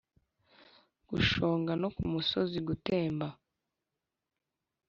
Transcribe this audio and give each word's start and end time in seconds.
gushonga 1.09 1.71
no 1.81 1.89
kumusozi 1.95 2.57
gutemba 2.67 3.27